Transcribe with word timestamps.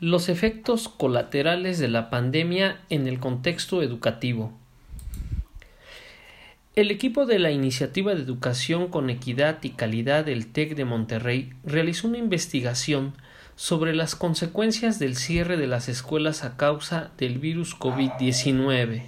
Los 0.00 0.28
efectos 0.28 0.88
colaterales 0.88 1.80
de 1.80 1.88
la 1.88 2.08
pandemia 2.08 2.80
en 2.88 3.08
el 3.08 3.18
contexto 3.18 3.82
educativo. 3.82 4.52
El 6.76 6.92
equipo 6.92 7.26
de 7.26 7.40
la 7.40 7.50
Iniciativa 7.50 8.14
de 8.14 8.22
Educación 8.22 8.86
con 8.90 9.10
Equidad 9.10 9.58
y 9.64 9.70
Calidad 9.70 10.24
del 10.24 10.46
TEC 10.52 10.76
de 10.76 10.84
Monterrey 10.84 11.52
realizó 11.64 12.06
una 12.06 12.18
investigación 12.18 13.14
sobre 13.56 13.92
las 13.92 14.14
consecuencias 14.14 15.00
del 15.00 15.16
cierre 15.16 15.56
de 15.56 15.66
las 15.66 15.88
escuelas 15.88 16.44
a 16.44 16.56
causa 16.56 17.10
del 17.18 17.40
virus 17.40 17.76
COVID-19. 17.76 19.02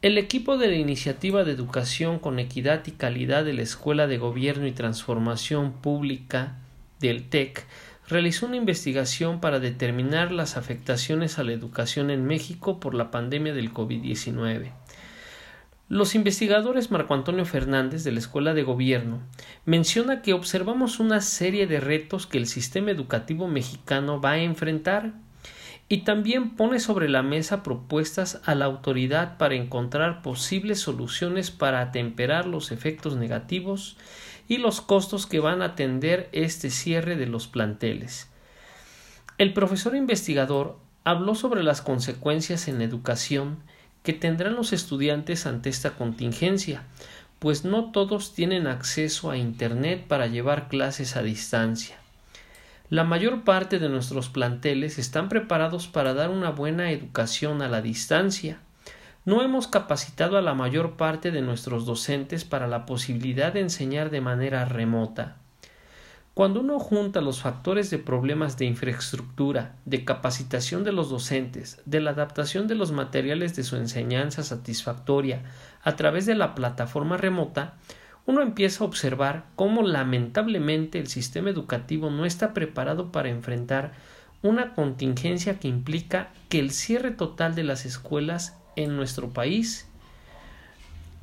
El 0.00 0.16
equipo 0.16 0.58
de 0.58 0.68
la 0.68 0.76
Iniciativa 0.76 1.42
de 1.42 1.50
Educación 1.50 2.20
con 2.20 2.38
Equidad 2.38 2.86
y 2.86 2.92
Calidad 2.92 3.44
de 3.44 3.54
la 3.54 3.62
Escuela 3.62 4.06
de 4.06 4.18
Gobierno 4.18 4.68
y 4.68 4.72
Transformación 4.72 5.72
Pública 5.72 6.58
del 7.00 7.28
TEC 7.28 7.66
realizó 8.08 8.46
una 8.46 8.56
investigación 8.56 9.40
para 9.40 9.60
determinar 9.60 10.32
las 10.32 10.56
afectaciones 10.56 11.38
a 11.38 11.44
la 11.44 11.52
educación 11.52 12.10
en 12.10 12.26
México 12.26 12.80
por 12.80 12.94
la 12.94 13.10
pandemia 13.10 13.54
del 13.54 13.72
COVID-19. 13.72 14.72
Los 15.88 16.14
investigadores 16.14 16.90
Marco 16.90 17.12
Antonio 17.12 17.44
Fernández 17.44 18.02
de 18.02 18.12
la 18.12 18.18
Escuela 18.18 18.54
de 18.54 18.62
Gobierno 18.62 19.20
menciona 19.66 20.22
que 20.22 20.32
observamos 20.32 21.00
una 21.00 21.20
serie 21.20 21.66
de 21.66 21.80
retos 21.80 22.26
que 22.26 22.38
el 22.38 22.46
sistema 22.46 22.90
educativo 22.90 23.46
mexicano 23.46 24.20
va 24.20 24.30
a 24.32 24.38
enfrentar 24.38 25.12
y 25.92 26.04
también 26.04 26.56
pone 26.56 26.80
sobre 26.80 27.06
la 27.06 27.22
mesa 27.22 27.62
propuestas 27.62 28.40
a 28.46 28.54
la 28.54 28.64
autoridad 28.64 29.36
para 29.36 29.56
encontrar 29.56 30.22
posibles 30.22 30.80
soluciones 30.80 31.50
para 31.50 31.82
atemperar 31.82 32.46
los 32.46 32.72
efectos 32.72 33.16
negativos 33.16 33.98
y 34.48 34.56
los 34.56 34.80
costos 34.80 35.26
que 35.26 35.38
van 35.38 35.60
a 35.60 35.66
atender 35.66 36.30
este 36.32 36.70
cierre 36.70 37.16
de 37.16 37.26
los 37.26 37.46
planteles. 37.46 38.30
El 39.36 39.52
profesor 39.52 39.94
investigador 39.94 40.78
habló 41.04 41.34
sobre 41.34 41.62
las 41.62 41.82
consecuencias 41.82 42.68
en 42.68 42.80
educación 42.80 43.58
que 44.02 44.14
tendrán 44.14 44.54
los 44.54 44.72
estudiantes 44.72 45.44
ante 45.44 45.68
esta 45.68 45.90
contingencia, 45.90 46.84
pues 47.38 47.66
no 47.66 47.92
todos 47.92 48.32
tienen 48.32 48.66
acceso 48.66 49.30
a 49.30 49.36
Internet 49.36 50.06
para 50.08 50.26
llevar 50.26 50.68
clases 50.68 51.16
a 51.16 51.22
distancia. 51.22 52.01
La 52.92 53.04
mayor 53.04 53.42
parte 53.42 53.78
de 53.78 53.88
nuestros 53.88 54.28
planteles 54.28 54.98
están 54.98 55.30
preparados 55.30 55.86
para 55.86 56.12
dar 56.12 56.28
una 56.28 56.50
buena 56.50 56.90
educación 56.90 57.62
a 57.62 57.68
la 57.68 57.80
distancia. 57.80 58.58
No 59.24 59.40
hemos 59.40 59.66
capacitado 59.66 60.36
a 60.36 60.42
la 60.42 60.52
mayor 60.52 60.98
parte 60.98 61.30
de 61.30 61.40
nuestros 61.40 61.86
docentes 61.86 62.44
para 62.44 62.68
la 62.68 62.84
posibilidad 62.84 63.50
de 63.50 63.60
enseñar 63.60 64.10
de 64.10 64.20
manera 64.20 64.66
remota. 64.66 65.38
Cuando 66.34 66.60
uno 66.60 66.78
junta 66.78 67.22
los 67.22 67.40
factores 67.40 67.88
de 67.88 67.96
problemas 67.96 68.58
de 68.58 68.66
infraestructura, 68.66 69.74
de 69.86 70.04
capacitación 70.04 70.84
de 70.84 70.92
los 70.92 71.08
docentes, 71.08 71.80
de 71.86 72.00
la 72.00 72.10
adaptación 72.10 72.68
de 72.68 72.74
los 72.74 72.92
materiales 72.92 73.56
de 73.56 73.64
su 73.64 73.76
enseñanza 73.76 74.42
satisfactoria 74.42 75.44
a 75.82 75.96
través 75.96 76.26
de 76.26 76.34
la 76.34 76.54
plataforma 76.54 77.16
remota, 77.16 77.72
uno 78.26 78.42
empieza 78.42 78.84
a 78.84 78.86
observar 78.86 79.44
cómo 79.56 79.82
lamentablemente 79.82 80.98
el 80.98 81.06
sistema 81.06 81.50
educativo 81.50 82.10
no 82.10 82.24
está 82.24 82.54
preparado 82.54 83.12
para 83.12 83.28
enfrentar 83.28 83.92
una 84.42 84.74
contingencia 84.74 85.58
que 85.58 85.68
implica 85.68 86.30
que 86.48 86.58
el 86.58 86.70
cierre 86.70 87.10
total 87.10 87.54
de 87.54 87.64
las 87.64 87.84
escuelas 87.84 88.56
en 88.76 88.96
nuestro 88.96 89.30
país 89.30 89.88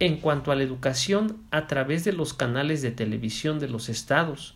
en 0.00 0.18
cuanto 0.18 0.52
a 0.52 0.56
la 0.56 0.62
educación 0.62 1.38
a 1.50 1.66
través 1.66 2.04
de 2.04 2.12
los 2.12 2.32
canales 2.32 2.82
de 2.82 2.92
televisión 2.92 3.58
de 3.58 3.68
los 3.68 3.88
estados, 3.88 4.54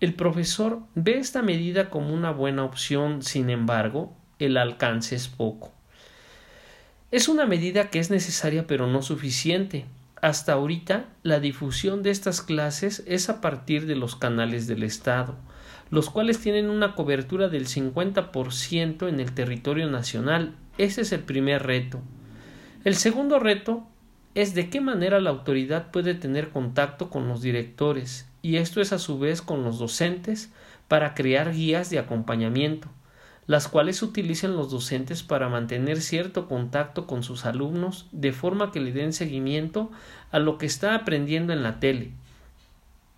el 0.00 0.14
profesor 0.14 0.80
ve 0.94 1.18
esta 1.18 1.42
medida 1.42 1.90
como 1.90 2.14
una 2.14 2.30
buena 2.30 2.64
opción, 2.64 3.22
sin 3.22 3.50
embargo, 3.50 4.14
el 4.38 4.56
alcance 4.56 5.16
es 5.16 5.26
poco. 5.26 5.72
Es 7.10 7.28
una 7.28 7.46
medida 7.46 7.90
que 7.90 7.98
es 7.98 8.10
necesaria 8.10 8.66
pero 8.66 8.86
no 8.86 9.02
suficiente. 9.02 9.86
Hasta 10.22 10.54
ahorita, 10.54 11.06
la 11.22 11.40
difusión 11.40 12.02
de 12.02 12.10
estas 12.10 12.40
clases 12.40 13.02
es 13.06 13.28
a 13.28 13.40
partir 13.40 13.86
de 13.86 13.96
los 13.96 14.16
canales 14.16 14.66
del 14.66 14.82
Estado, 14.82 15.36
los 15.90 16.08
cuales 16.08 16.38
tienen 16.38 16.70
una 16.70 16.94
cobertura 16.94 17.48
del 17.48 17.66
50% 17.66 19.08
en 19.08 19.20
el 19.20 19.32
territorio 19.32 19.90
nacional. 19.90 20.54
Ese 20.78 21.02
es 21.02 21.12
el 21.12 21.20
primer 21.20 21.64
reto. 21.64 22.00
El 22.84 22.94
segundo 22.94 23.38
reto 23.38 23.86
es 24.34 24.54
de 24.54 24.70
qué 24.70 24.80
manera 24.80 25.20
la 25.20 25.30
autoridad 25.30 25.90
puede 25.90 26.14
tener 26.14 26.50
contacto 26.50 27.10
con 27.10 27.28
los 27.28 27.42
directores, 27.42 28.28
y 28.42 28.56
esto 28.56 28.80
es 28.80 28.92
a 28.92 28.98
su 28.98 29.18
vez 29.18 29.42
con 29.42 29.64
los 29.64 29.78
docentes 29.78 30.50
para 30.88 31.14
crear 31.14 31.52
guías 31.52 31.90
de 31.90 31.98
acompañamiento, 31.98 32.88
las 33.46 33.68
cuales 33.68 34.02
utilizan 34.02 34.56
los 34.56 34.70
docentes 34.70 35.22
para 35.22 35.48
mantener 35.48 36.00
cierto 36.00 36.48
contacto 36.48 37.06
con 37.06 37.22
sus 37.22 37.46
alumnos 37.46 38.06
de 38.12 38.32
forma 38.32 38.72
que 38.72 38.80
le 38.80 38.92
den 38.92 39.12
seguimiento 39.12 39.90
a 40.32 40.38
lo 40.38 40.58
que 40.58 40.66
está 40.66 40.94
aprendiendo 40.94 41.52
en 41.52 41.62
la 41.62 41.78
tele. 41.78 42.12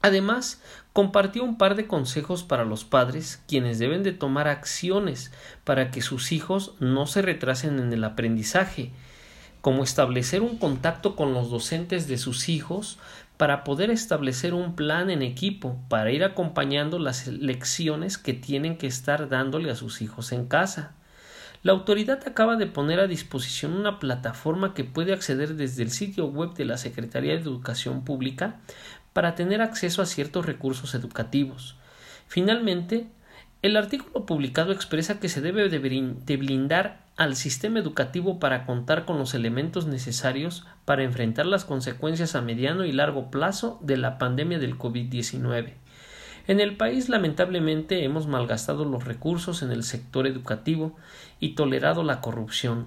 Además, 0.01 0.63
compartió 0.93 1.43
un 1.43 1.59
par 1.59 1.75
de 1.75 1.87
consejos 1.87 2.45
para 2.45 2.65
los 2.65 2.85
padres 2.85 3.43
quienes 3.49 3.79
deben 3.79 4.03
de 4.03 4.13
tomar 4.13 4.47
acciones 4.47 5.33
para 5.65 5.91
que 5.91 6.03
sus 6.03 6.31
hijos 6.31 6.75
no 6.79 7.07
se 7.07 7.23
retrasen 7.23 7.79
en 7.79 7.93
el 7.93 8.05
aprendizaje, 8.05 8.93
como 9.61 9.83
establecer 9.83 10.43
un 10.43 10.57
contacto 10.57 11.17
con 11.17 11.35
los 11.35 11.51
docentes 11.51 12.09
de 12.09 12.19
sus 12.19 12.49
hijos 12.49 12.99
para 13.37 13.65
poder 13.65 13.91
establecer 13.91 14.53
un 14.53 14.75
plan 14.75 15.11
en 15.11 15.23
equipo 15.23 15.79
para 15.89 16.11
ir 16.11 16.25
acompañando 16.25 16.99
las 16.99 17.27
lecciones 17.29 18.19
que 18.19 18.35
tienen 18.35 18.77
que 18.77 18.87
estar 18.87 19.29
dándole 19.29 19.71
a 19.71 19.77
sus 19.77 20.03
hijos 20.03 20.33
en 20.33 20.47
casa. 20.47 20.93
La 21.63 21.73
autoridad 21.73 22.21
acaba 22.27 22.57
de 22.57 22.67
poner 22.67 23.01
a 23.01 23.09
disposición 23.09 23.73
una 23.73 23.99
plataforma 23.99 24.75
que 24.75 24.85
puede 24.85 25.13
acceder 25.13 25.55
desde 25.55 25.83
el 25.83 25.91
sitio 25.91 26.27
web 26.27 26.55
de 26.55 26.65
la 26.65 26.79
Secretaría 26.79 27.33
de 27.33 27.41
Educación 27.41 28.05
Pública 28.05 28.61
para 29.13 29.35
tener 29.35 29.61
acceso 29.61 30.03
a 30.03 30.07
ciertos 30.07 30.47
recursos 30.47 30.95
educativos. 30.95 31.77
Finalmente, 32.29 33.09
el 33.63 33.77
artículo 33.77 34.25
publicado 34.25 34.73
expresa 34.73 35.19
que 35.19 35.29
se 35.29 35.41
debe 35.41 35.69
de 35.69 36.37
blindar 36.37 37.08
al 37.19 37.35
sistema 37.35 37.81
educativo 37.81 38.39
para 38.39 38.65
contar 38.65 39.05
con 39.05 39.19
los 39.19 39.35
elementos 39.35 39.87
necesarios 39.87 40.65
para 40.85 41.03
enfrentar 41.03 41.47
las 41.47 41.65
consecuencias 41.65 42.37
a 42.37 42.43
mediano 42.43 42.85
y 42.85 42.93
largo 42.93 43.29
plazo 43.29 43.81
de 43.83 43.97
la 43.97 44.19
pandemia 44.19 44.61
del 44.61 44.79
COVID-19. 44.79 45.75
En 46.47 46.61
el 46.61 46.77
país 46.77 47.09
lamentablemente 47.09 48.05
hemos 48.05 48.29
malgastado 48.29 48.85
los 48.85 49.05
recursos 49.05 49.63
en 49.63 49.73
el 49.73 49.83
sector 49.83 50.29
educativo 50.29 50.97
y 51.41 51.57
tolerado 51.57 52.05
la 52.05 52.21
corrupción. 52.21 52.87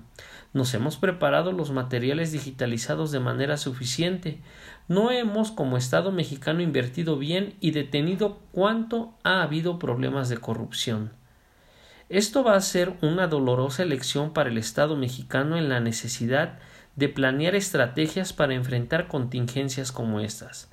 Nos 0.53 0.74
hemos 0.74 0.96
preparado 0.96 1.52
los 1.52 1.72
materiales 1.72 2.31
digitalizados 2.31 3.12
de 3.12 3.19
manera 3.19 3.58
suficiente. 3.58 4.40
No 4.88 5.12
hemos 5.12 5.52
como 5.52 5.75
Estado 5.75 6.13
mexicano 6.13 6.62
invertido 6.62 7.18
bien 7.18 7.56
y 7.59 7.72
detenido 7.72 8.40
cuánto 8.53 9.13
ha 9.24 9.44
habido 9.44 9.78
problemas 9.78 10.30
de 10.30 10.38
corrupción. 10.38 11.12
Esto 12.11 12.44
va 12.44 12.57
a 12.57 12.59
ser 12.59 12.91
una 13.01 13.27
dolorosa 13.27 13.83
elección 13.83 14.33
para 14.33 14.49
el 14.49 14.57
Estado 14.57 14.97
mexicano 14.97 15.55
en 15.55 15.69
la 15.69 15.79
necesidad 15.79 16.59
de 16.97 17.07
planear 17.07 17.55
estrategias 17.55 18.33
para 18.33 18.53
enfrentar 18.53 19.07
contingencias 19.07 19.94
como 19.94 20.19
estas. 20.19 20.69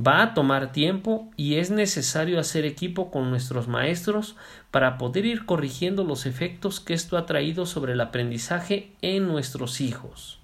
Va 0.00 0.22
a 0.22 0.32
tomar 0.32 0.72
tiempo 0.72 1.30
y 1.36 1.56
es 1.56 1.70
necesario 1.70 2.40
hacer 2.40 2.64
equipo 2.64 3.10
con 3.10 3.28
nuestros 3.28 3.68
maestros 3.68 4.34
para 4.70 4.96
poder 4.96 5.26
ir 5.26 5.44
corrigiendo 5.44 6.04
los 6.04 6.24
efectos 6.24 6.80
que 6.80 6.94
esto 6.94 7.18
ha 7.18 7.26
traído 7.26 7.66
sobre 7.66 7.92
el 7.92 8.00
aprendizaje 8.00 8.92
en 9.02 9.28
nuestros 9.28 9.82
hijos. 9.82 10.41